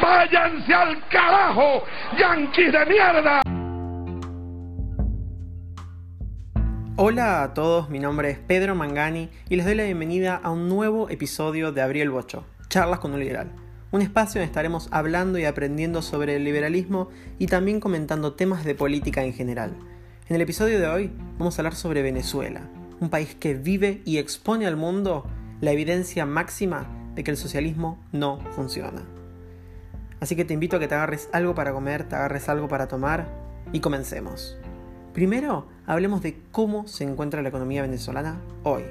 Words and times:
váyanse 0.00 0.72
al 0.72 1.08
carajo, 1.08 1.84
yanquis 2.18 2.72
de 2.72 2.86
mierda. 2.86 3.42
Hola 6.96 7.42
a 7.42 7.54
todos, 7.54 7.88
mi 7.88 7.98
nombre 7.98 8.30
es 8.30 8.38
Pedro 8.38 8.74
Mangani 8.74 9.30
y 9.48 9.56
les 9.56 9.64
doy 9.64 9.74
la 9.74 9.84
bienvenida 9.84 10.36
a 10.42 10.50
un 10.50 10.68
nuevo 10.68 11.08
episodio 11.08 11.72
de 11.72 11.80
Abriel 11.80 12.10
Bocho, 12.10 12.44
Charlas 12.68 12.98
con 12.98 13.14
un 13.14 13.20
Liberal, 13.20 13.52
un 13.90 14.02
espacio 14.02 14.38
donde 14.38 14.50
estaremos 14.50 14.88
hablando 14.90 15.38
y 15.38 15.46
aprendiendo 15.46 16.02
sobre 16.02 16.36
el 16.36 16.44
liberalismo 16.44 17.08
y 17.38 17.46
también 17.46 17.80
comentando 17.80 18.34
temas 18.34 18.64
de 18.64 18.74
política 18.74 19.24
en 19.24 19.32
general. 19.32 19.76
En 20.28 20.36
el 20.36 20.42
episodio 20.42 20.78
de 20.78 20.88
hoy 20.88 21.10
vamos 21.38 21.58
a 21.58 21.62
hablar 21.62 21.74
sobre 21.74 22.02
Venezuela, 22.02 22.68
un 23.00 23.08
país 23.08 23.34
que 23.34 23.54
vive 23.54 24.02
y 24.04 24.18
expone 24.18 24.66
al 24.66 24.76
mundo 24.76 25.26
la 25.62 25.72
evidencia 25.72 26.26
máxima 26.26 26.86
de 27.14 27.24
que 27.24 27.30
el 27.30 27.36
socialismo 27.38 27.98
no 28.12 28.40
funciona. 28.50 29.19
Así 30.20 30.36
que 30.36 30.44
te 30.44 30.54
invito 30.54 30.76
a 30.76 30.78
que 30.78 30.88
te 30.88 30.94
agarres 30.94 31.28
algo 31.32 31.54
para 31.54 31.72
comer, 31.72 32.04
te 32.04 32.14
agarres 32.14 32.48
algo 32.48 32.68
para 32.68 32.88
tomar 32.88 33.26
y 33.72 33.80
comencemos. 33.80 34.58
Primero, 35.14 35.66
hablemos 35.86 36.22
de 36.22 36.40
cómo 36.52 36.86
se 36.86 37.04
encuentra 37.04 37.42
la 37.42 37.48
economía 37.48 37.82
venezolana 37.82 38.40
hoy. 38.62 38.84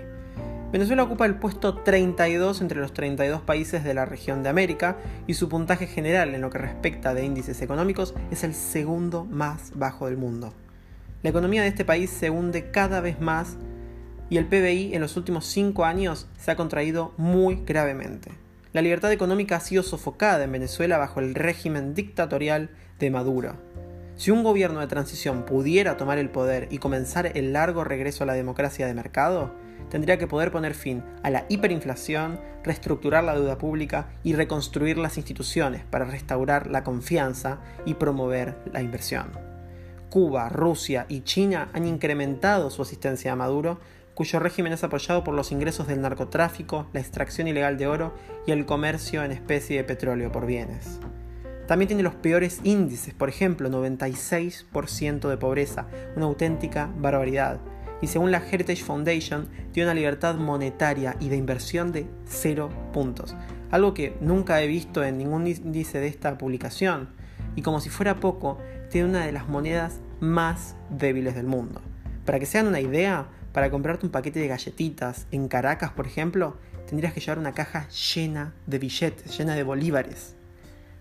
Venezuela 0.71 1.03
ocupa 1.03 1.25
el 1.25 1.35
puesto 1.35 1.75
32 1.75 2.61
entre 2.61 2.79
los 2.79 2.93
32 2.93 3.41
países 3.41 3.83
de 3.83 3.93
la 3.93 4.05
región 4.05 4.43
de 4.43 4.49
América 4.49 4.97
y 5.25 5.33
su 5.35 5.49
puntaje 5.49 5.87
general 5.87 6.35
en 6.35 6.41
lo 6.41 6.49
que 6.49 6.59
respecta 6.59 7.13
de 7.13 7.25
índices 7.25 7.61
económicos 7.61 8.13
es 8.29 8.43
el 8.43 8.53
segundo 8.53 9.25
más 9.25 9.71
bajo 9.75 10.07
del 10.07 10.17
mundo. 10.17 10.53
La 11.23 11.31
economía 11.31 11.63
de 11.63 11.69
este 11.69 11.85
país 11.85 12.09
se 12.09 12.29
hunde 12.29 12.69
cada 12.69 13.01
vez 13.01 13.19
más 13.19 13.57
y 14.29 14.37
el 14.37 14.45
PBI 14.45 14.93
en 14.93 15.01
los 15.01 15.17
últimos 15.17 15.45
5 15.45 15.85
años 15.85 16.27
se 16.37 16.51
ha 16.51 16.55
contraído 16.55 17.13
muy 17.17 17.63
gravemente. 17.65 18.31
La 18.71 18.83
libertad 18.83 19.11
económica 19.11 19.55
ha 19.55 19.61
sido 19.61 19.81
sofocada 19.81 20.43
en 20.43 20.51
Venezuela 20.51 20.99
bajo 20.99 21.19
el 21.19 21.33
régimen 21.33 21.95
dictatorial 21.95 22.69
de 22.99 23.09
Maduro. 23.09 23.55
Si 24.15 24.29
un 24.29 24.43
gobierno 24.43 24.79
de 24.79 24.85
transición 24.85 25.43
pudiera 25.43 25.97
tomar 25.97 26.19
el 26.19 26.29
poder 26.29 26.67
y 26.69 26.77
comenzar 26.77 27.31
el 27.35 27.51
largo 27.51 27.83
regreso 27.83 28.23
a 28.23 28.27
la 28.27 28.33
democracia 28.33 28.85
de 28.85 28.93
mercado, 28.93 29.55
tendría 29.89 30.19
que 30.19 30.27
poder 30.27 30.51
poner 30.51 30.75
fin 30.75 31.03
a 31.23 31.31
la 31.31 31.45
hiperinflación, 31.49 32.39
reestructurar 32.63 33.23
la 33.23 33.33
deuda 33.33 33.57
pública 33.57 34.11
y 34.23 34.33
reconstruir 34.33 34.99
las 34.99 35.17
instituciones 35.17 35.83
para 35.89 36.05
restaurar 36.05 36.67
la 36.67 36.83
confianza 36.83 37.61
y 37.85 37.95
promover 37.95 38.55
la 38.71 38.83
inversión. 38.83 39.31
Cuba, 40.11 40.49
Rusia 40.49 41.07
y 41.09 41.21
China 41.21 41.69
han 41.73 41.87
incrementado 41.87 42.69
su 42.69 42.83
asistencia 42.83 43.31
a 43.31 43.35
Maduro, 43.35 43.79
cuyo 44.19 44.39
régimen 44.39 44.73
es 44.73 44.83
apoyado 44.83 45.23
por 45.23 45.33
los 45.33 45.53
ingresos 45.53 45.87
del 45.87 46.01
narcotráfico, 46.01 46.89
la 46.91 46.99
extracción 46.99 47.47
ilegal 47.47 47.77
de 47.77 47.87
oro 47.87 48.13
y 48.45 48.51
el 48.51 48.65
comercio 48.65 49.23
en 49.23 49.31
especie 49.31 49.77
de 49.77 49.85
petróleo 49.85 50.29
por 50.29 50.45
bienes. 50.45 50.99
También 51.67 51.87
tiene 51.87 52.03
los 52.03 52.15
peores 52.15 52.59
índices, 52.65 53.13
por 53.13 53.29
ejemplo, 53.29 53.69
96% 53.69 55.29
de 55.29 55.37
pobreza, 55.37 55.87
una 56.17 56.25
auténtica 56.25 56.91
barbaridad. 56.97 57.61
Y 58.01 58.07
según 58.07 58.31
la 58.31 58.45
Heritage 58.45 58.83
Foundation, 58.83 59.47
tiene 59.71 59.87
una 59.87 59.95
libertad 59.95 60.35
monetaria 60.35 61.15
y 61.21 61.29
de 61.29 61.37
inversión 61.37 61.93
de 61.93 62.05
0 62.25 62.67
puntos. 62.91 63.37
Algo 63.71 63.93
que 63.93 64.17
nunca 64.19 64.61
he 64.61 64.67
visto 64.67 65.01
en 65.01 65.17
ningún 65.17 65.47
índice 65.47 66.01
de 66.01 66.07
esta 66.07 66.37
publicación. 66.37 67.07
Y 67.55 67.61
como 67.61 67.79
si 67.79 67.87
fuera 67.89 68.19
poco, 68.19 68.57
tiene 68.89 69.07
una 69.07 69.25
de 69.25 69.31
las 69.31 69.47
monedas 69.47 70.01
más 70.19 70.75
débiles 70.89 71.35
del 71.35 71.45
mundo. 71.45 71.79
Para 72.25 72.37
que 72.37 72.45
se 72.45 72.61
una 72.61 72.81
idea, 72.81 73.29
para 73.53 73.69
comprarte 73.71 74.05
un 74.05 74.11
paquete 74.11 74.39
de 74.39 74.47
galletitas 74.47 75.27
en 75.31 75.47
Caracas, 75.47 75.91
por 75.91 76.05
ejemplo, 76.05 76.57
tendrías 76.87 77.13
que 77.13 77.19
llevar 77.19 77.39
una 77.39 77.53
caja 77.53 77.87
llena 77.89 78.53
de 78.67 78.79
billetes, 78.79 79.37
llena 79.37 79.55
de 79.55 79.63
bolívares. 79.63 80.35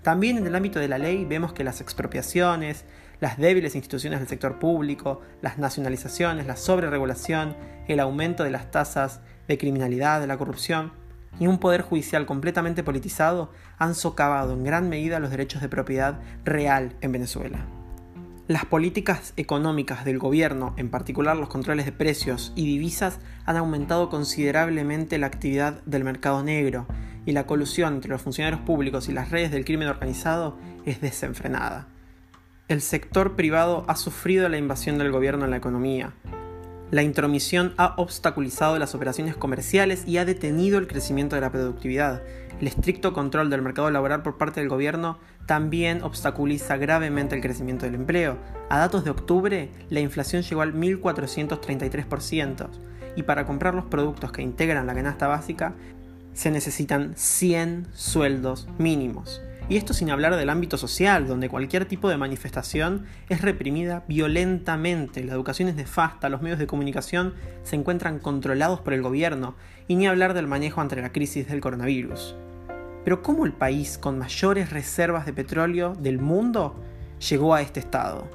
También 0.02 0.38
en 0.38 0.46
el 0.46 0.54
ámbito 0.54 0.78
de 0.78 0.88
la 0.88 0.98
ley 0.98 1.24
vemos 1.24 1.52
que 1.52 1.64
las 1.64 1.80
expropiaciones, 1.80 2.84
las 3.20 3.36
débiles 3.36 3.74
instituciones 3.74 4.20
del 4.20 4.28
sector 4.28 4.58
público, 4.58 5.20
las 5.42 5.58
nacionalizaciones, 5.58 6.46
la 6.46 6.56
sobreregulación, 6.56 7.56
el 7.88 8.00
aumento 8.00 8.44
de 8.44 8.50
las 8.50 8.70
tasas 8.70 9.20
de 9.48 9.58
criminalidad, 9.58 10.20
de 10.20 10.26
la 10.26 10.38
corrupción 10.38 10.92
y 11.40 11.46
un 11.46 11.58
poder 11.58 11.82
judicial 11.82 12.26
completamente 12.26 12.82
politizado 12.82 13.52
han 13.78 13.94
socavado 13.94 14.54
en 14.54 14.64
gran 14.64 14.88
medida 14.88 15.20
los 15.20 15.30
derechos 15.30 15.62
de 15.62 15.68
propiedad 15.68 16.20
real 16.44 16.96
en 17.00 17.12
Venezuela. 17.12 17.77
Las 18.48 18.64
políticas 18.64 19.34
económicas 19.36 20.06
del 20.06 20.18
gobierno, 20.18 20.72
en 20.78 20.88
particular 20.88 21.36
los 21.36 21.50
controles 21.50 21.84
de 21.84 21.92
precios 21.92 22.54
y 22.56 22.64
divisas, 22.64 23.20
han 23.44 23.58
aumentado 23.58 24.08
considerablemente 24.08 25.18
la 25.18 25.26
actividad 25.26 25.82
del 25.84 26.02
mercado 26.02 26.42
negro 26.42 26.86
y 27.26 27.32
la 27.32 27.44
colusión 27.44 27.96
entre 27.96 28.10
los 28.10 28.22
funcionarios 28.22 28.62
públicos 28.62 29.10
y 29.10 29.12
las 29.12 29.30
redes 29.30 29.50
del 29.50 29.66
crimen 29.66 29.88
organizado 29.88 30.56
es 30.86 31.02
desenfrenada. 31.02 31.88
El 32.68 32.80
sector 32.80 33.36
privado 33.36 33.84
ha 33.86 33.96
sufrido 33.96 34.48
la 34.48 34.56
invasión 34.56 34.96
del 34.96 35.12
gobierno 35.12 35.44
en 35.44 35.50
la 35.50 35.58
economía. 35.58 36.14
La 36.90 37.02
intromisión 37.02 37.74
ha 37.76 37.92
obstaculizado 37.98 38.78
las 38.78 38.94
operaciones 38.94 39.36
comerciales 39.36 40.04
y 40.06 40.16
ha 40.16 40.24
detenido 40.24 40.78
el 40.78 40.86
crecimiento 40.86 41.36
de 41.36 41.42
la 41.42 41.52
productividad. 41.52 42.22
El 42.62 42.66
estricto 42.66 43.12
control 43.12 43.50
del 43.50 43.60
mercado 43.60 43.90
laboral 43.90 44.22
por 44.22 44.38
parte 44.38 44.60
del 44.60 44.70
gobierno 44.70 45.18
también 45.44 46.02
obstaculiza 46.02 46.78
gravemente 46.78 47.36
el 47.36 47.42
crecimiento 47.42 47.84
del 47.84 47.94
empleo. 47.94 48.38
A 48.70 48.78
datos 48.78 49.04
de 49.04 49.10
octubre, 49.10 49.68
la 49.90 50.00
inflación 50.00 50.42
llegó 50.42 50.62
al 50.62 50.74
1.433% 50.74 52.68
y 53.16 53.22
para 53.22 53.44
comprar 53.44 53.74
los 53.74 53.84
productos 53.84 54.32
que 54.32 54.40
integran 54.40 54.86
la 54.86 54.94
canasta 54.94 55.26
básica 55.26 55.74
se 56.32 56.50
necesitan 56.50 57.12
100 57.16 57.88
sueldos 57.92 58.66
mínimos. 58.78 59.42
Y 59.70 59.76
esto 59.76 59.92
sin 59.92 60.10
hablar 60.10 60.34
del 60.36 60.48
ámbito 60.48 60.78
social, 60.78 61.26
donde 61.26 61.50
cualquier 61.50 61.84
tipo 61.84 62.08
de 62.08 62.16
manifestación 62.16 63.04
es 63.28 63.42
reprimida 63.42 64.02
violentamente, 64.08 65.22
la 65.22 65.34
educación 65.34 65.68
es 65.68 65.74
nefasta, 65.74 66.30
los 66.30 66.40
medios 66.40 66.58
de 66.58 66.66
comunicación 66.66 67.34
se 67.64 67.76
encuentran 67.76 68.18
controlados 68.18 68.80
por 68.80 68.94
el 68.94 69.02
gobierno, 69.02 69.56
y 69.86 69.96
ni 69.96 70.06
hablar 70.06 70.32
del 70.32 70.46
manejo 70.46 70.80
ante 70.80 70.96
la 71.00 71.12
crisis 71.12 71.48
del 71.48 71.60
coronavirus. 71.60 72.34
Pero 73.04 73.22
¿cómo 73.22 73.44
el 73.44 73.52
país 73.52 73.98
con 73.98 74.18
mayores 74.18 74.70
reservas 74.70 75.26
de 75.26 75.34
petróleo 75.34 75.94
del 75.94 76.18
mundo 76.18 76.82
llegó 77.28 77.54
a 77.54 77.60
este 77.60 77.80
estado? 77.80 78.26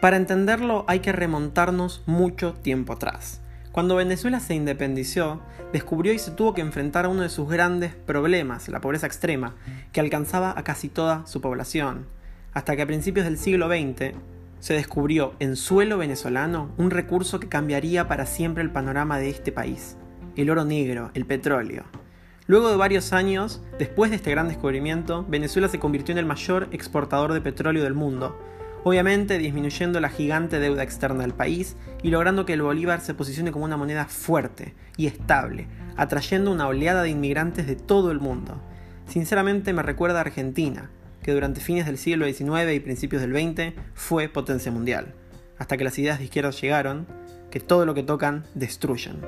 Para 0.00 0.16
entenderlo 0.16 0.84
hay 0.86 1.00
que 1.00 1.12
remontarnos 1.12 2.04
mucho 2.06 2.54
tiempo 2.54 2.92
atrás. 2.92 3.39
Cuando 3.72 3.94
Venezuela 3.94 4.40
se 4.40 4.54
independizó, 4.54 5.40
descubrió 5.72 6.12
y 6.12 6.18
se 6.18 6.32
tuvo 6.32 6.54
que 6.54 6.60
enfrentar 6.60 7.04
a 7.04 7.08
uno 7.08 7.22
de 7.22 7.28
sus 7.28 7.48
grandes 7.48 7.94
problemas, 7.94 8.68
la 8.68 8.80
pobreza 8.80 9.06
extrema, 9.06 9.54
que 9.92 10.00
alcanzaba 10.00 10.52
a 10.56 10.64
casi 10.64 10.88
toda 10.88 11.24
su 11.26 11.40
población, 11.40 12.06
hasta 12.52 12.74
que 12.74 12.82
a 12.82 12.86
principios 12.86 13.26
del 13.26 13.38
siglo 13.38 13.68
XX 13.68 14.16
se 14.58 14.74
descubrió 14.74 15.34
en 15.38 15.54
suelo 15.54 15.98
venezolano 15.98 16.72
un 16.78 16.90
recurso 16.90 17.38
que 17.38 17.48
cambiaría 17.48 18.08
para 18.08 18.26
siempre 18.26 18.64
el 18.64 18.70
panorama 18.72 19.18
de 19.18 19.30
este 19.30 19.52
país, 19.52 19.96
el 20.34 20.50
oro 20.50 20.64
negro, 20.64 21.12
el 21.14 21.24
petróleo. 21.24 21.84
Luego 22.48 22.70
de 22.70 22.76
varios 22.76 23.12
años, 23.12 23.62
después 23.78 24.10
de 24.10 24.16
este 24.16 24.32
gran 24.32 24.48
descubrimiento, 24.48 25.24
Venezuela 25.28 25.68
se 25.68 25.78
convirtió 25.78 26.10
en 26.10 26.18
el 26.18 26.26
mayor 26.26 26.66
exportador 26.72 27.32
de 27.32 27.40
petróleo 27.40 27.84
del 27.84 27.94
mundo, 27.94 28.36
obviamente 28.84 29.38
disminuyendo 29.38 30.00
la 30.00 30.08
gigante 30.08 30.58
deuda 30.58 30.82
externa 30.82 31.22
del 31.22 31.34
país 31.34 31.76
y 32.02 32.10
logrando 32.10 32.46
que 32.46 32.54
el 32.54 32.62
bolívar 32.62 33.00
se 33.00 33.14
posicione 33.14 33.52
como 33.52 33.64
una 33.64 33.76
moneda 33.76 34.06
fuerte 34.06 34.74
y 34.96 35.06
estable, 35.06 35.66
atrayendo 35.96 36.50
una 36.50 36.66
oleada 36.66 37.02
de 37.02 37.10
inmigrantes 37.10 37.66
de 37.66 37.76
todo 37.76 38.10
el 38.10 38.20
mundo. 38.20 38.60
Sinceramente 39.06 39.72
me 39.72 39.82
recuerda 39.82 40.18
a 40.18 40.22
Argentina, 40.22 40.90
que 41.22 41.32
durante 41.32 41.60
fines 41.60 41.86
del 41.86 41.98
siglo 41.98 42.26
XIX 42.26 42.72
y 42.74 42.80
principios 42.80 43.22
del 43.22 43.34
XX 43.34 43.74
fue 43.94 44.28
potencia 44.28 44.72
mundial, 44.72 45.14
hasta 45.58 45.76
que 45.76 45.84
las 45.84 45.98
ideas 45.98 46.18
de 46.18 46.24
izquierda 46.24 46.50
llegaron, 46.50 47.06
que 47.50 47.60
todo 47.60 47.84
lo 47.84 47.94
que 47.94 48.02
tocan 48.02 48.44
destruyen. 48.54 49.20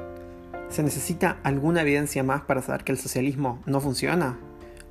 ¿Se 0.70 0.82
necesita 0.82 1.38
alguna 1.42 1.82
evidencia 1.82 2.22
más 2.22 2.42
para 2.42 2.62
saber 2.62 2.84
que 2.84 2.92
el 2.92 2.98
socialismo 2.98 3.62
no 3.66 3.80
funciona? 3.80 4.38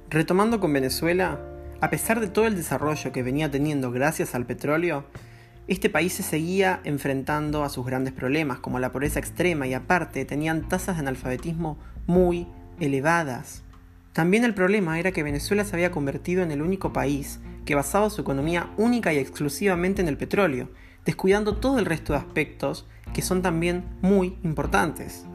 Retomando 0.10 0.60
con 0.60 0.74
Venezuela, 0.74 1.40
a 1.82 1.90
pesar 1.90 2.20
de 2.20 2.28
todo 2.28 2.46
el 2.46 2.56
desarrollo 2.56 3.12
que 3.12 3.24
venía 3.24 3.50
teniendo 3.50 3.92
gracias 3.92 4.36
al 4.36 4.46
petróleo, 4.46 5.04
este 5.68 5.90
país 5.90 6.14
se 6.14 6.22
seguía 6.22 6.80
enfrentando 6.84 7.64
a 7.64 7.70
sus 7.70 7.86
grandes 7.86 8.14
problemas, 8.14 8.60
como 8.60 8.80
la 8.80 8.92
pobreza 8.92 9.20
extrema, 9.20 9.66
y 9.66 9.74
aparte 9.74 10.24
tenían 10.26 10.70
tasas 10.70 10.98
de 10.98 11.02
analfabetismo 11.02 11.80
muy 12.06 12.48
elevadas. 12.80 13.64
También 14.14 14.44
el 14.44 14.54
problema 14.54 15.00
era 15.00 15.12
que 15.12 15.24
Venezuela 15.24 15.66
se 15.66 15.76
había 15.76 15.92
convertido 15.92 16.44
en 16.44 16.52
el 16.52 16.62
único 16.62 16.94
país 16.94 17.40
que 17.66 17.76
basaba 17.76 18.12
su 18.12 18.22
economía 18.22 18.70
única 18.78 19.12
y 19.12 19.18
exclusivamente 19.18 20.04
en 20.04 20.08
el 20.08 20.18
petróleo, 20.18 20.70
descuidando 21.04 21.58
todo 21.58 21.80
el 21.80 21.86
resto 21.86 22.14
de 22.14 22.20
aspectos 22.20 22.86
que 23.12 23.24
son 23.24 23.42
también 23.42 23.86
muy 24.02 24.38
importantes. 24.44 25.26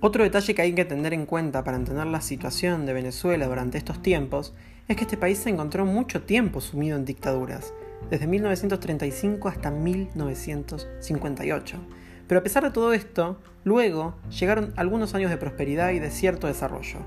Otro 0.00 0.22
detalle 0.22 0.54
que 0.54 0.62
hay 0.62 0.74
que 0.74 0.84
tener 0.84 1.12
en 1.12 1.26
cuenta 1.26 1.62
para 1.64 1.76
entender 1.76 2.06
la 2.06 2.20
situación 2.22 2.86
de 2.86 2.92
Venezuela 2.94 3.46
durante 3.46 3.76
estos 3.76 4.00
tiempos 4.00 4.54
es 4.88 4.96
que 4.96 5.04
este 5.04 5.16
país 5.16 5.38
se 5.38 5.50
encontró 5.50 5.86
mucho 5.86 6.22
tiempo 6.22 6.60
sumido 6.60 6.96
en 6.96 7.04
dictaduras, 7.04 7.72
desde 8.10 8.26
1935 8.26 9.48
hasta 9.48 9.70
1958. 9.70 11.78
Pero 12.26 12.40
a 12.40 12.42
pesar 12.42 12.64
de 12.64 12.70
todo 12.70 12.92
esto, 12.92 13.38
luego 13.64 14.14
llegaron 14.28 14.72
algunos 14.76 15.14
años 15.14 15.30
de 15.30 15.36
prosperidad 15.36 15.90
y 15.90 16.00
de 16.00 16.10
cierto 16.10 16.46
desarrollo. 16.46 16.98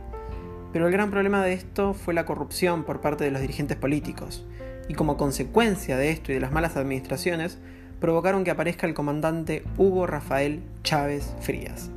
Pero 0.73 0.87
el 0.87 0.93
gran 0.93 1.11
problema 1.11 1.43
de 1.43 1.53
esto 1.53 1.93
fue 1.93 2.13
la 2.13 2.25
corrupción 2.25 2.83
por 2.83 3.01
parte 3.01 3.23
de 3.23 3.31
los 3.31 3.41
dirigentes 3.41 3.77
políticos, 3.77 4.45
y 4.87 4.93
como 4.93 5.17
consecuencia 5.17 5.97
de 5.97 6.11
esto 6.11 6.31
y 6.31 6.35
de 6.35 6.41
las 6.41 6.51
malas 6.51 6.77
administraciones, 6.77 7.57
provocaron 7.99 8.43
que 8.43 8.51
aparezca 8.51 8.87
el 8.87 8.93
comandante 8.93 9.63
Hugo 9.77 10.07
Rafael 10.07 10.61
Chávez 10.83 11.33
Frías, 11.41 11.89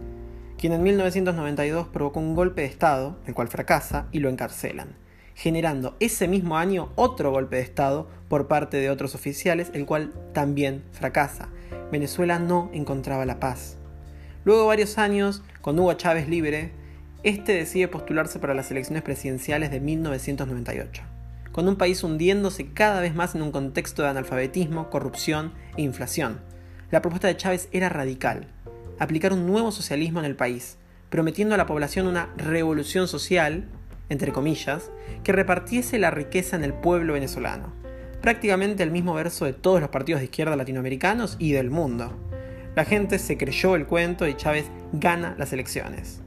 quien 0.59 0.73
en 0.73 0.83
1992 0.83 1.89
provocó 1.89 2.21
un 2.21 2.35
golpe 2.35 2.63
de 2.63 2.69
Estado, 2.69 3.19
el 3.27 3.35
cual 3.35 3.49
fracasa, 3.49 4.07
y 4.13 4.21
lo 4.21 4.29
encarcelan, 4.29 4.97
generando 5.41 5.97
ese 6.01 6.29
mismo 6.29 6.59
año 6.59 6.91
otro 6.97 7.31
golpe 7.31 7.57
de 7.57 7.63
Estado 7.63 8.11
por 8.29 8.47
parte 8.47 8.77
de 8.77 8.91
otros 8.91 9.15
oficiales, 9.15 9.71
el 9.73 9.87
cual 9.87 10.13
también 10.35 10.85
fracasa. 10.93 11.49
Venezuela 11.91 12.39
no 12.39 12.69
encontraba 12.75 13.25
la 13.25 13.41
paz. 13.41 13.79
Luego 14.45 14.61
de 14.61 14.67
varios 14.67 14.99
años, 14.99 15.43
con 15.63 15.79
Hugo 15.79 15.95
Chávez 15.95 16.29
libre, 16.29 16.73
este 17.23 17.55
decide 17.55 17.89
postularse 17.89 18.39
para 18.39 18.53
las 18.53 18.71
elecciones 18.71 19.03
presidenciales 19.03 19.71
de 19.71 19.81
1998 19.81 21.03
con 21.53 21.67
un 21.67 21.77
país 21.77 22.05
hundiéndose 22.05 22.73
cada 22.73 23.01
vez 23.01 23.15
más 23.15 23.35
en 23.35 23.43
un 23.43 23.51
contexto 23.51 24.03
de 24.03 24.09
analfabetismo, 24.09 24.89
corrupción 24.91 25.53
e 25.77 25.83
inflación. 25.83 26.41
La 26.91 27.03
propuesta 27.03 27.29
de 27.29 27.37
Chávez 27.37 27.69
era 27.73 27.89
radical, 27.89 28.47
aplicar 28.99 29.33
un 29.33 29.47
nuevo 29.47 29.73
socialismo 29.73 30.21
en 30.21 30.27
el 30.27 30.37
país, 30.37 30.77
prometiendo 31.09 31.55
a 31.55 31.59
la 31.59 31.67
población 31.67 32.07
una 32.07 32.29
revolución 32.37 33.09
social, 33.09 33.69
entre 34.11 34.33
comillas, 34.33 34.91
que 35.25 35.33
repartiese 35.33 35.99
la 35.99 36.11
riqueza 36.11 36.57
en 36.57 36.65
el 36.65 36.75
pueblo 36.75 37.15
venezolano. 37.15 37.73
Prácticamente 38.21 38.83
el 38.83 38.91
mismo 38.91 39.15
verso 39.15 39.47
de 39.47 39.55
todos 39.55 39.81
los 39.81 39.89
partidos 39.89 40.21
de 40.21 40.27
izquierda 40.27 40.57
latinoamericanos 40.57 41.37
y 41.39 41.53
del 41.53 41.71
mundo. 41.71 42.13
La 42.77 42.85
gente 42.85 43.19
se 43.19 43.39
creyó 43.39 43.75
el 43.75 43.87
cuento 43.87 44.29
y 44.29 44.37
Chávez 44.37 44.67
gana 44.93 45.35
las 45.39 45.55
elecciones 45.55 46.21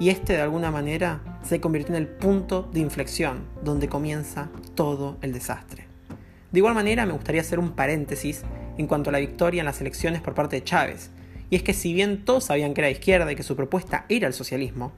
y 0.00 0.08
este 0.08 0.32
de 0.32 0.40
alguna 0.40 0.72
manera 0.72 1.20
se 1.44 1.60
convirtió 1.60 1.94
en 1.94 2.02
el 2.02 2.08
punto 2.08 2.68
de 2.72 2.80
inflexión 2.80 3.44
donde 3.62 3.88
comienza 3.88 4.48
todo 4.74 5.18
el 5.20 5.32
desastre. 5.32 5.86
De 6.50 6.58
igual 6.58 6.74
manera 6.74 7.06
me 7.06 7.12
gustaría 7.12 7.42
hacer 7.42 7.60
un 7.60 7.72
paréntesis 7.72 8.42
en 8.78 8.86
cuanto 8.86 9.10
a 9.10 9.12
la 9.12 9.18
victoria 9.18 9.60
en 9.60 9.66
las 9.66 9.80
elecciones 9.80 10.22
por 10.22 10.34
parte 10.34 10.56
de 10.56 10.64
Chávez, 10.64 11.10
y 11.50 11.56
es 11.56 11.62
que 11.62 11.74
si 11.74 11.92
bien 11.92 12.24
todos 12.24 12.44
sabían 12.44 12.72
que 12.72 12.80
era 12.80 12.90
izquierda 12.90 13.30
y 13.30 13.36
que 13.36 13.42
su 13.42 13.54
propuesta 13.54 14.06
era 14.08 14.26
el 14.26 14.32
socialismo, 14.32 14.92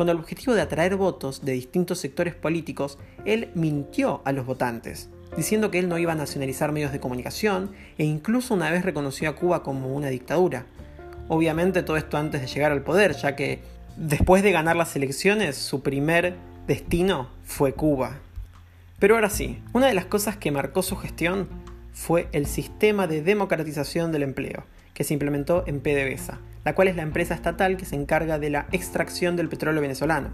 con 0.00 0.08
el 0.08 0.16
objetivo 0.16 0.54
de 0.54 0.62
atraer 0.62 0.96
votos 0.96 1.44
de 1.44 1.52
distintos 1.52 1.98
sectores 1.98 2.34
políticos, 2.34 2.96
él 3.26 3.50
mintió 3.54 4.22
a 4.24 4.32
los 4.32 4.46
votantes, 4.46 5.10
diciendo 5.36 5.70
que 5.70 5.78
él 5.78 5.90
no 5.90 5.98
iba 5.98 6.12
a 6.12 6.14
nacionalizar 6.14 6.72
medios 6.72 6.90
de 6.90 7.00
comunicación 7.00 7.72
e 7.98 8.04
incluso 8.04 8.54
una 8.54 8.70
vez 8.70 8.82
reconoció 8.82 9.28
a 9.28 9.36
Cuba 9.36 9.62
como 9.62 9.94
una 9.94 10.08
dictadura. 10.08 10.64
Obviamente 11.28 11.82
todo 11.82 11.98
esto 11.98 12.16
antes 12.16 12.40
de 12.40 12.46
llegar 12.46 12.72
al 12.72 12.82
poder, 12.82 13.14
ya 13.14 13.36
que 13.36 13.60
Después 13.98 14.42
de 14.42 14.52
ganar 14.52 14.76
las 14.76 14.96
elecciones, 14.96 15.56
su 15.56 15.82
primer 15.82 16.34
destino 16.66 17.28
fue 17.44 17.74
Cuba. 17.74 18.20
Pero 18.98 19.16
ahora 19.16 19.28
sí, 19.28 19.62
una 19.74 19.88
de 19.88 19.94
las 19.94 20.06
cosas 20.06 20.38
que 20.38 20.50
marcó 20.50 20.82
su 20.82 20.96
gestión 20.96 21.46
fue 21.92 22.26
el 22.32 22.46
sistema 22.46 23.06
de 23.06 23.20
democratización 23.20 24.12
del 24.12 24.22
empleo, 24.22 24.64
que 24.94 25.04
se 25.04 25.14
implementó 25.14 25.64
en 25.66 25.80
PDVSA, 25.80 26.40
la 26.64 26.74
cual 26.74 26.88
es 26.88 26.96
la 26.96 27.02
empresa 27.02 27.34
estatal 27.34 27.76
que 27.76 27.84
se 27.84 27.96
encarga 27.96 28.38
de 28.38 28.50
la 28.50 28.66
extracción 28.72 29.36
del 29.36 29.48
petróleo 29.48 29.80
venezolano, 29.80 30.30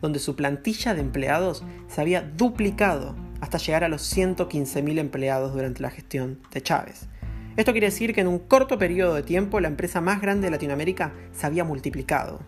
donde 0.00 0.18
su 0.18 0.36
plantilla 0.36 0.94
de 0.94 1.00
empleados 1.00 1.64
se 1.88 2.00
había 2.00 2.22
duplicado 2.22 3.16
hasta 3.40 3.58
llegar 3.58 3.84
a 3.84 3.88
los 3.88 4.16
115.000 4.16 4.98
empleados 4.98 5.52
durante 5.52 5.82
la 5.82 5.90
gestión 5.90 6.40
de 6.52 6.62
Chávez. 6.62 7.08
Esto 7.56 7.72
quiere 7.72 7.88
decir 7.88 8.14
que 8.14 8.20
en 8.20 8.28
un 8.28 8.38
corto 8.38 8.78
periodo 8.78 9.14
de 9.14 9.22
tiempo 9.22 9.60
la 9.60 9.68
empresa 9.68 10.00
más 10.00 10.20
grande 10.20 10.46
de 10.46 10.52
Latinoamérica 10.52 11.12
se 11.32 11.46
había 11.46 11.64
multiplicado. 11.64 12.40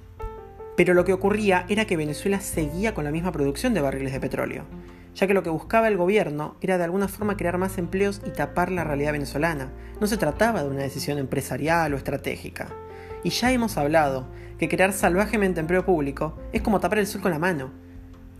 Pero 0.76 0.94
lo 0.94 1.04
que 1.04 1.12
ocurría 1.12 1.66
era 1.68 1.84
que 1.84 1.96
Venezuela 1.96 2.40
seguía 2.40 2.94
con 2.94 3.04
la 3.04 3.10
misma 3.10 3.32
producción 3.32 3.74
de 3.74 3.80
barriles 3.80 4.12
de 4.12 4.20
petróleo, 4.20 4.64
ya 5.14 5.26
que 5.26 5.34
lo 5.34 5.42
que 5.42 5.50
buscaba 5.50 5.88
el 5.88 5.96
gobierno 5.96 6.56
era 6.60 6.78
de 6.78 6.84
alguna 6.84 7.08
forma 7.08 7.36
crear 7.36 7.58
más 7.58 7.78
empleos 7.78 8.22
y 8.26 8.30
tapar 8.30 8.70
la 8.70 8.84
realidad 8.84 9.12
venezolana. 9.12 9.70
No 10.00 10.06
se 10.06 10.16
trataba 10.16 10.62
de 10.62 10.70
una 10.70 10.82
decisión 10.82 11.18
empresarial 11.18 11.92
o 11.92 11.96
estratégica. 11.96 12.68
Y 13.24 13.30
ya 13.30 13.52
hemos 13.52 13.76
hablado 13.76 14.28
que 14.58 14.68
crear 14.68 14.92
salvajemente 14.92 15.60
empleo 15.60 15.84
público 15.84 16.38
es 16.52 16.62
como 16.62 16.80
tapar 16.80 16.98
el 16.98 17.06
sol 17.06 17.20
con 17.20 17.30
la 17.30 17.38
mano. 17.38 17.70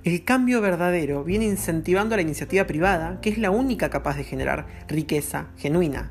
El 0.04 0.24
cambio 0.24 0.60
verdadero 0.60 1.22
viene 1.22 1.44
incentivando 1.44 2.14
a 2.14 2.16
la 2.16 2.22
iniciativa 2.22 2.66
privada, 2.66 3.20
que 3.20 3.30
es 3.30 3.38
la 3.38 3.50
única 3.50 3.88
capaz 3.90 4.16
de 4.16 4.24
generar 4.24 4.66
riqueza 4.88 5.46
genuina. 5.56 6.10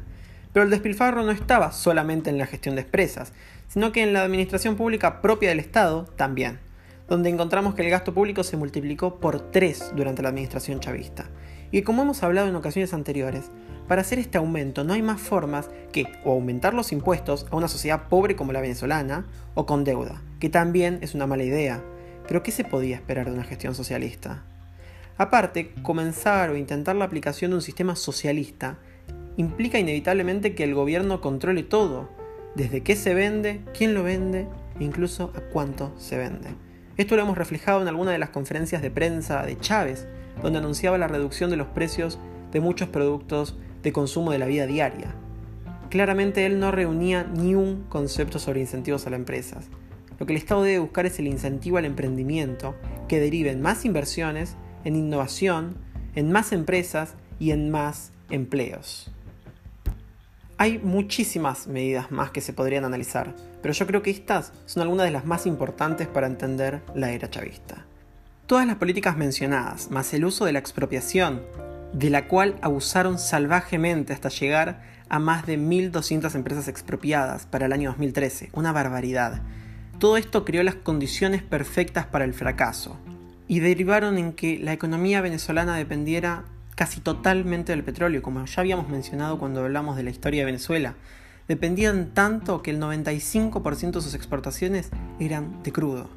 Pero 0.54 0.64
el 0.64 0.70
despilfarro 0.70 1.24
no 1.24 1.32
estaba 1.32 1.72
solamente 1.72 2.30
en 2.30 2.38
la 2.38 2.46
gestión 2.46 2.76
de 2.76 2.82
empresas, 2.82 3.34
sino 3.68 3.92
que 3.92 4.04
en 4.04 4.14
la 4.14 4.24
administración 4.24 4.76
pública 4.76 5.22
propia 5.22 5.50
del 5.50 5.60
Estado 5.60 6.06
también, 6.16 6.60
donde 7.12 7.30
encontramos 7.30 7.76
que 7.76 7.82
el 7.82 7.90
gasto 7.90 8.14
público 8.14 8.42
se 8.42 8.56
multiplicó 8.56 9.20
por 9.20 9.52
tres 9.52 9.92
durante 9.98 10.22
la 10.22 10.30
administración 10.30 10.80
chavista. 10.80 11.30
Y 11.70 11.82
como 11.82 12.04
hemos 12.04 12.24
hablado 12.24 12.48
en 12.48 12.56
ocasiones 12.56 12.94
anteriores, 12.94 13.52
para 13.90 14.00
hacer 14.00 14.18
este 14.18 14.38
aumento 14.38 14.86
no 14.86 14.94
hay 14.94 15.02
más 15.02 15.20
formas 15.20 15.70
que 15.92 16.06
o 16.24 16.32
aumentar 16.32 16.74
los 16.74 16.94
impuestos 16.94 17.48
a 17.52 17.58
una 17.58 17.68
sociedad 17.68 18.08
pobre 18.08 18.38
como 18.38 18.54
la 18.54 18.62
venezolana 18.62 19.26
o 19.56 19.66
con 19.66 19.84
deuda, 19.84 20.22
que 20.40 20.48
también 20.48 21.00
es 21.02 21.14
una 21.14 21.28
mala 21.28 21.44
idea. 21.44 21.84
Pero 22.30 22.44
¿qué 22.44 22.52
se 22.52 22.64
podía 22.64 22.96
esperar 22.96 23.26
de 23.26 23.34
una 23.34 23.44
gestión 23.44 23.76
socialista? 23.76 24.46
Aparte, 25.18 25.74
comenzar 25.84 26.50
o 26.50 26.56
intentar 26.56 26.96
la 26.96 27.04
aplicación 27.04 27.52
de 27.52 27.56
un 27.56 27.62
sistema 27.62 27.98
socialista 27.98 28.78
implica 29.36 29.80
inevitablemente 29.80 30.56
que 30.56 30.64
el 30.64 30.76
gobierno 30.76 31.20
controle 31.20 31.64
todo, 31.64 32.08
desde 32.56 32.84
qué 32.84 32.96
se 32.96 33.14
vende, 33.14 33.60
quién 33.78 33.94
lo 33.94 34.02
vende 34.02 34.48
e 34.80 34.86
incluso 34.86 35.34
a 35.36 35.42
cuánto 35.42 35.92
se 35.98 36.18
vende. 36.18 36.71
Esto 36.98 37.16
lo 37.16 37.22
hemos 37.22 37.38
reflejado 37.38 37.82
en 37.82 37.88
alguna 37.88 38.12
de 38.12 38.20
las 38.20 38.30
conferencias 38.30 38.82
de 38.82 38.92
prensa 38.92 39.46
de 39.46 39.58
Chávez, 39.58 40.08
donde 40.42 40.60
anunciaba 40.60 40.98
la 40.98 41.08
reducción 41.08 41.50
de 41.50 41.58
los 41.58 41.68
precios 41.68 42.20
de 42.52 42.60
muchos 42.60 42.90
productos 42.90 43.58
de 43.82 43.94
consumo 43.94 44.32
de 44.32 44.40
la 44.40 44.46
vida 44.46 44.68
diaria. 44.68 45.16
Claramente 45.90 46.46
él 46.46 46.60
no 46.60 46.72
reunía 46.72 47.24
ni 47.24 47.56
un 47.56 47.84
concepto 47.90 48.40
sobre 48.40 48.62
incentivos 48.62 49.08
a 49.08 49.10
las 49.10 49.20
empresas. 49.20 49.70
Lo 50.20 50.26
que 50.26 50.34
el 50.34 50.38
Estado 50.38 50.64
debe 50.64 50.80
buscar 50.80 51.06
es 51.06 51.18
el 51.20 51.28
incentivo 51.28 51.78
al 51.78 51.86
emprendimiento 51.86 52.76
que 53.08 53.20
derive 53.20 53.52
en 53.52 53.62
más 53.62 53.86
inversiones, 53.86 54.56
en 54.84 54.96
innovación, 54.96 55.76
en 56.16 56.32
más 56.32 56.52
empresas 56.52 57.16
y 57.40 57.52
en 57.52 57.72
más 57.72 58.12
empleos. 58.30 59.12
Hay 60.62 60.78
muchísimas 60.78 61.66
medidas 61.66 62.12
más 62.12 62.30
que 62.30 62.40
se 62.40 62.54
podrían 62.54 62.86
analizar, 62.86 63.34
pero 63.64 63.74
yo 63.74 63.88
creo 63.88 64.04
que 64.04 64.12
estas 64.12 64.54
son 64.68 64.84
algunas 64.84 65.08
de 65.08 65.12
las 65.12 65.26
más 65.26 65.48
importantes 65.48 66.08
para 66.08 66.28
entender 66.28 66.84
la 66.94 67.10
era 67.14 67.32
chavista. 67.32 67.84
Todas 68.46 68.68
las 68.68 68.76
políticas 68.76 69.18
mencionadas, 69.18 69.90
más 69.90 70.14
el 70.14 70.24
uso 70.24 70.46
de 70.46 70.52
la 70.52 70.60
expropiación, 70.60 71.42
de 71.94 72.12
la 72.12 72.28
cual 72.28 72.60
abusaron 72.62 73.18
salvajemente 73.18 74.14
hasta 74.14 74.30
llegar 74.30 74.84
a 75.10 75.18
más 75.18 75.48
de 75.48 75.58
1.200 75.58 76.36
empresas 76.36 76.68
expropiadas 76.68 77.48
para 77.48 77.66
el 77.66 77.74
año 77.74 77.90
2013, 77.90 78.52
una 78.54 78.72
barbaridad. 78.72 79.42
Todo 79.98 80.16
esto 80.16 80.46
creó 80.46 80.62
las 80.62 80.76
condiciones 80.76 81.42
perfectas 81.42 82.06
para 82.06 82.24
el 82.24 82.36
fracaso 82.36 83.00
y 83.48 83.62
derivaron 83.62 84.20
en 84.20 84.34
que 84.34 84.60
la 84.60 84.74
economía 84.74 85.22
venezolana 85.22 85.76
dependiera 85.76 86.46
casi 86.82 87.00
totalmente 87.00 87.74
del 87.74 87.84
petróleo, 87.84 88.24
como 88.24 88.44
ya 88.44 88.60
habíamos 88.60 88.90
mencionado 88.90 89.38
cuando 89.38 89.64
hablamos 89.64 89.98
de 89.98 90.02
la 90.02 90.10
historia 90.10 90.42
de 90.42 90.46
Venezuela. 90.46 90.96
Dependían 91.48 92.16
tanto 92.16 92.64
que 92.64 92.72
el 92.72 92.82
95% 92.82 93.92
de 93.92 94.02
sus 94.02 94.16
exportaciones 94.16 94.90
eran 95.20 95.62
de 95.62 95.72
crudo. 95.72 96.10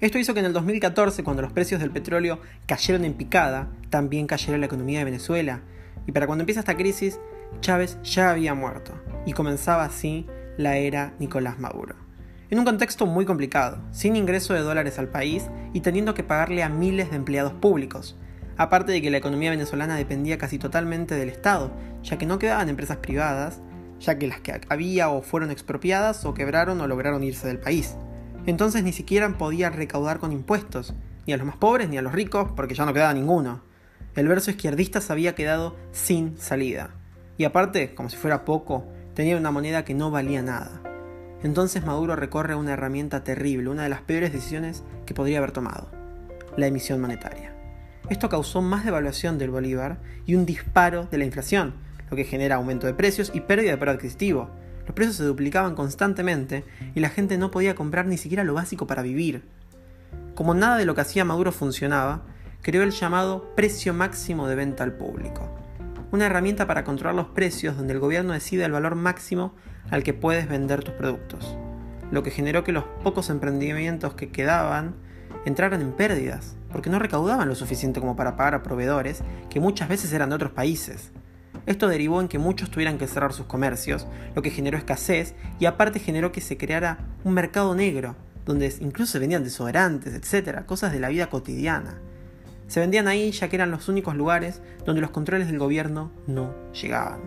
Esto 0.00 0.20
hizo 0.20 0.32
que 0.32 0.38
en 0.38 0.46
el 0.46 0.52
2014, 0.52 1.24
cuando 1.24 1.42
los 1.42 1.50
precios 1.50 1.80
del 1.80 1.90
petróleo 1.90 2.38
cayeron 2.66 3.04
en 3.04 3.14
picada, 3.14 3.68
también 3.90 4.28
cayera 4.28 4.58
la 4.58 4.66
economía 4.66 5.00
de 5.00 5.06
Venezuela. 5.06 5.62
Y 6.06 6.12
para 6.12 6.28
cuando 6.28 6.42
empieza 6.42 6.60
esta 6.60 6.76
crisis, 6.76 7.18
Chávez 7.60 7.98
ya 8.04 8.30
había 8.30 8.54
muerto, 8.54 8.92
y 9.26 9.32
comenzaba 9.32 9.82
así 9.84 10.24
la 10.56 10.76
era 10.76 11.14
Nicolás 11.18 11.58
Maduro. 11.58 11.96
En 12.48 12.60
un 12.60 12.64
contexto 12.64 13.06
muy 13.06 13.24
complicado, 13.24 13.80
sin 13.90 14.14
ingreso 14.14 14.54
de 14.54 14.60
dólares 14.60 15.00
al 15.00 15.08
país 15.08 15.46
y 15.72 15.80
teniendo 15.80 16.14
que 16.14 16.22
pagarle 16.22 16.62
a 16.62 16.68
miles 16.68 17.10
de 17.10 17.16
empleados 17.16 17.54
públicos, 17.54 18.16
aparte 18.56 18.92
de 18.92 19.02
que 19.02 19.10
la 19.10 19.18
economía 19.18 19.50
venezolana 19.50 19.96
dependía 19.96 20.38
casi 20.38 20.58
totalmente 20.58 21.14
del 21.14 21.28
Estado, 21.28 21.72
ya 22.02 22.18
que 22.18 22.26
no 22.26 22.38
quedaban 22.38 22.68
empresas 22.68 22.98
privadas, 22.98 23.60
ya 24.00 24.18
que 24.18 24.26
las 24.26 24.40
que 24.40 24.60
había 24.68 25.08
o 25.08 25.22
fueron 25.22 25.50
expropiadas 25.50 26.24
o 26.24 26.34
quebraron 26.34 26.80
o 26.80 26.86
lograron 26.86 27.22
irse 27.22 27.46
del 27.46 27.58
país. 27.58 27.96
Entonces 28.46 28.84
ni 28.84 28.92
siquiera 28.92 29.28
podía 29.36 29.70
recaudar 29.70 30.18
con 30.18 30.32
impuestos, 30.32 30.94
ni 31.26 31.32
a 31.32 31.36
los 31.36 31.46
más 31.46 31.56
pobres 31.56 31.88
ni 31.88 31.98
a 31.98 32.02
los 32.02 32.12
ricos, 32.12 32.50
porque 32.54 32.74
ya 32.74 32.84
no 32.84 32.92
quedaba 32.92 33.14
ninguno. 33.14 33.62
El 34.14 34.28
verso 34.28 34.50
izquierdista 34.50 35.00
se 35.00 35.12
había 35.12 35.34
quedado 35.34 35.76
sin 35.92 36.38
salida. 36.38 36.90
Y 37.38 37.44
aparte, 37.44 37.94
como 37.94 38.08
si 38.08 38.16
fuera 38.16 38.44
poco, 38.44 38.86
tenía 39.14 39.36
una 39.36 39.50
moneda 39.50 39.84
que 39.84 39.94
no 39.94 40.10
valía 40.10 40.42
nada. 40.42 40.80
Entonces 41.42 41.84
Maduro 41.84 42.16
recorre 42.16 42.54
una 42.54 42.72
herramienta 42.72 43.24
terrible, 43.24 43.68
una 43.68 43.82
de 43.82 43.88
las 43.88 44.00
peores 44.00 44.32
decisiones 44.32 44.84
que 45.04 45.14
podría 45.14 45.38
haber 45.38 45.52
tomado, 45.52 45.90
la 46.56 46.66
emisión 46.66 47.00
monetaria. 47.00 47.55
Esto 48.08 48.28
causó 48.28 48.62
más 48.62 48.84
devaluación 48.84 49.36
del 49.36 49.50
bolívar 49.50 49.98
y 50.26 50.36
un 50.36 50.46
disparo 50.46 51.08
de 51.10 51.18
la 51.18 51.24
inflación, 51.24 51.74
lo 52.08 52.16
que 52.16 52.22
genera 52.22 52.54
aumento 52.54 52.86
de 52.86 52.94
precios 52.94 53.32
y 53.34 53.40
pérdida 53.40 53.72
de 53.72 53.78
poder 53.78 53.96
adquisitivo. 53.96 54.48
Los 54.84 54.94
precios 54.94 55.16
se 55.16 55.24
duplicaban 55.24 55.74
constantemente 55.74 56.64
y 56.94 57.00
la 57.00 57.08
gente 57.08 57.36
no 57.36 57.50
podía 57.50 57.74
comprar 57.74 58.06
ni 58.06 58.16
siquiera 58.16 58.44
lo 58.44 58.54
básico 58.54 58.86
para 58.86 59.02
vivir. 59.02 59.42
como 60.36 60.52
nada 60.54 60.76
de 60.76 60.84
lo 60.84 60.94
que 60.94 61.00
hacía 61.00 61.24
Maduro 61.24 61.50
funcionaba, 61.50 62.22
creó 62.60 62.82
el 62.82 62.90
llamado 62.90 63.54
precio 63.56 63.94
máximo 63.94 64.46
de 64.46 64.54
venta 64.54 64.84
al 64.84 64.92
público, 64.92 65.48
una 66.12 66.26
herramienta 66.26 66.66
para 66.66 66.84
controlar 66.84 67.14
los 67.14 67.28
precios 67.28 67.76
donde 67.76 67.94
el 67.94 68.00
gobierno 68.00 68.34
decide 68.34 68.66
el 68.66 68.72
valor 68.72 68.96
máximo 68.96 69.54
al 69.90 70.02
que 70.02 70.12
puedes 70.12 70.46
vender 70.46 70.84
tus 70.84 70.94
productos, 70.94 71.56
lo 72.10 72.22
que 72.22 72.30
generó 72.30 72.64
que 72.64 72.72
los 72.72 72.84
pocos 73.02 73.30
emprendimientos 73.30 74.14
que 74.14 74.28
quedaban 74.28 74.94
entraran 75.46 75.80
en 75.80 75.92
pérdidas, 75.92 76.56
porque 76.76 76.90
no 76.90 76.98
recaudaban 76.98 77.48
lo 77.48 77.54
suficiente 77.54 78.00
como 78.00 78.16
para 78.16 78.36
pagar 78.36 78.54
a 78.54 78.62
proveedores 78.62 79.22
que 79.48 79.60
muchas 79.60 79.88
veces 79.88 80.12
eran 80.12 80.28
de 80.28 80.34
otros 80.34 80.52
países. 80.52 81.10
Esto 81.64 81.88
derivó 81.88 82.20
en 82.20 82.28
que 82.28 82.38
muchos 82.38 82.70
tuvieran 82.70 82.98
que 82.98 83.06
cerrar 83.06 83.32
sus 83.32 83.46
comercios, 83.46 84.06
lo 84.34 84.42
que 84.42 84.50
generó 84.50 84.76
escasez 84.76 85.34
y 85.58 85.64
aparte 85.64 86.00
generó 86.00 86.32
que 86.32 86.42
se 86.42 86.58
creara 86.58 86.98
un 87.24 87.32
mercado 87.32 87.74
negro, 87.74 88.14
donde 88.44 88.74
incluso 88.80 89.12
se 89.12 89.18
vendían 89.18 89.42
desodorantes, 89.42 90.12
etc., 90.12 90.66
cosas 90.66 90.92
de 90.92 91.00
la 91.00 91.08
vida 91.08 91.30
cotidiana. 91.30 91.98
Se 92.68 92.80
vendían 92.80 93.08
ahí 93.08 93.30
ya 93.30 93.48
que 93.48 93.56
eran 93.56 93.70
los 93.70 93.88
únicos 93.88 94.14
lugares 94.14 94.60
donde 94.84 95.00
los 95.00 95.12
controles 95.12 95.46
del 95.46 95.58
gobierno 95.58 96.12
no 96.26 96.54
llegaban. 96.72 97.20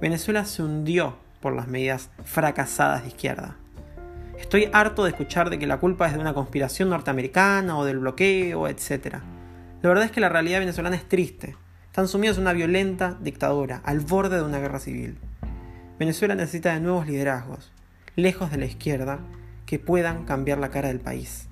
Venezuela 0.00 0.44
se 0.44 0.62
hundió 0.62 1.16
por 1.40 1.56
las 1.56 1.66
medidas 1.66 2.10
fracasadas 2.22 3.02
de 3.02 3.08
izquierda. 3.08 3.56
Estoy 4.40 4.68
harto 4.72 5.04
de 5.04 5.10
escuchar 5.10 5.48
de 5.48 5.58
que 5.58 5.66
la 5.66 5.78
culpa 5.78 6.06
es 6.06 6.14
de 6.14 6.18
una 6.18 6.34
conspiración 6.34 6.88
norteamericana 6.88 7.78
o 7.78 7.84
del 7.84 7.98
bloqueo, 7.98 8.66
etc. 8.66 9.18
La 9.82 9.88
verdad 9.88 10.04
es 10.04 10.10
que 10.10 10.20
la 10.20 10.28
realidad 10.28 10.58
venezolana 10.58 10.96
es 10.96 11.08
triste. 11.08 11.56
Están 11.86 12.08
sumidos 12.08 12.36
en 12.36 12.42
una 12.42 12.52
violenta 12.52 13.16
dictadura, 13.20 13.80
al 13.84 14.00
borde 14.00 14.36
de 14.36 14.42
una 14.42 14.58
guerra 14.58 14.80
civil. 14.80 15.18
Venezuela 15.98 16.34
necesita 16.34 16.72
de 16.72 16.80
nuevos 16.80 17.06
liderazgos, 17.06 17.70
lejos 18.16 18.50
de 18.50 18.58
la 18.58 18.64
izquierda, 18.64 19.20
que 19.66 19.78
puedan 19.78 20.24
cambiar 20.24 20.58
la 20.58 20.70
cara 20.70 20.88
del 20.88 21.00
país. 21.00 21.48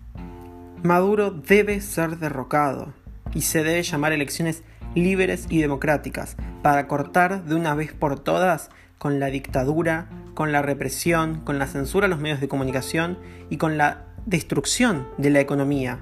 Maduro 0.83 1.31
debe 1.31 1.81
ser 1.81 2.19
derrocado 2.19 2.95
y 3.35 3.43
se 3.43 3.63
debe 3.63 3.83
llamar 3.83 4.13
elecciones 4.13 4.63
libres 4.95 5.47
y 5.51 5.61
democráticas 5.61 6.37
para 6.63 6.89
cortar 6.89 7.45
de 7.45 7.55
una 7.55 7.75
vez 7.75 7.93
por 7.93 8.19
todas 8.19 8.71
con 8.97 9.21
la 9.21 9.27
dictadura, 9.27 10.09
con 10.39 10.53
la 10.53 10.63
represión, 10.63 11.41
con 11.41 11.59
la 11.59 11.67
censura 11.67 12.07
a 12.07 12.09
los 12.09 12.21
medios 12.21 12.41
de 12.41 12.47
comunicación 12.47 13.19
y 13.51 13.57
con 13.57 13.77
la 13.77 14.05
destrucción 14.25 15.09
de 15.19 15.31
la 15.31 15.41
economía. 15.41 15.99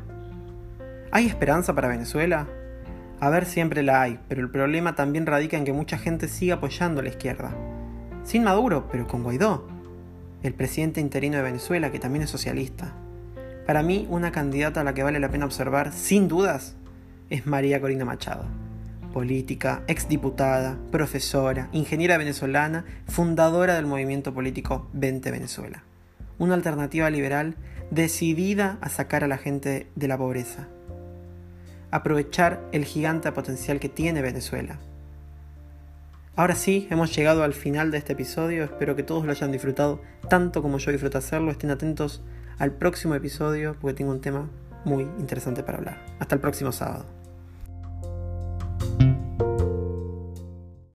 ¿Hay 1.10 1.24
esperanza 1.24 1.74
para 1.74 1.88
Venezuela? 1.88 2.46
A 3.18 3.30
ver, 3.30 3.46
siempre 3.46 3.82
la 3.82 4.02
hay, 4.02 4.18
pero 4.28 4.42
el 4.42 4.50
problema 4.50 4.94
también 4.94 5.24
radica 5.24 5.56
en 5.56 5.64
que 5.64 5.72
mucha 5.72 5.96
gente 5.96 6.28
sigue 6.28 6.52
apoyando 6.52 7.00
a 7.00 7.04
la 7.04 7.08
izquierda. 7.08 7.56
Sin 8.24 8.44
Maduro, 8.44 8.88
pero 8.92 9.06
con 9.06 9.22
Guaidó, 9.22 9.66
el 10.42 10.52
presidente 10.52 11.00
interino 11.00 11.38
de 11.38 11.42
Venezuela, 11.42 11.90
que 11.90 11.98
también 11.98 12.24
es 12.24 12.28
socialista. 12.28 12.92
Para 13.66 13.82
mí, 13.82 14.06
una 14.10 14.32
candidata 14.32 14.82
a 14.82 14.84
la 14.84 14.92
que 14.92 15.02
vale 15.02 15.18
la 15.18 15.30
pena 15.30 15.46
observar, 15.46 15.94
sin 15.94 16.28
dudas, 16.28 16.76
es 17.30 17.46
María 17.46 17.80
Corina 17.80 18.04
Machado 18.04 18.65
política, 19.16 19.82
exdiputada, 19.86 20.76
profesora, 20.92 21.70
ingeniera 21.72 22.18
venezolana, 22.18 22.84
fundadora 23.08 23.74
del 23.74 23.86
movimiento 23.86 24.34
político 24.34 24.90
Vente 24.92 25.30
Venezuela. 25.30 25.84
Una 26.38 26.52
alternativa 26.52 27.08
liberal 27.08 27.56
decidida 27.90 28.76
a 28.82 28.90
sacar 28.90 29.24
a 29.24 29.26
la 29.26 29.38
gente 29.38 29.86
de 29.94 30.06
la 30.06 30.18
pobreza. 30.18 30.68
Aprovechar 31.90 32.60
el 32.72 32.84
gigante 32.84 33.32
potencial 33.32 33.80
que 33.80 33.88
tiene 33.88 34.20
Venezuela. 34.20 34.76
Ahora 36.34 36.54
sí, 36.54 36.86
hemos 36.90 37.16
llegado 37.16 37.42
al 37.42 37.54
final 37.54 37.90
de 37.90 37.96
este 37.96 38.12
episodio. 38.12 38.64
Espero 38.64 38.96
que 38.96 39.02
todos 39.02 39.24
lo 39.24 39.30
hayan 39.30 39.50
disfrutado 39.50 40.02
tanto 40.28 40.60
como 40.60 40.76
yo 40.76 40.92
disfruto 40.92 41.16
hacerlo. 41.16 41.50
Estén 41.50 41.70
atentos 41.70 42.22
al 42.58 42.72
próximo 42.72 43.14
episodio 43.14 43.78
porque 43.80 43.96
tengo 43.96 44.10
un 44.10 44.20
tema 44.20 44.50
muy 44.84 45.04
interesante 45.18 45.62
para 45.62 45.78
hablar. 45.78 46.04
Hasta 46.18 46.34
el 46.34 46.42
próximo 46.42 46.70
sábado. 46.70 47.25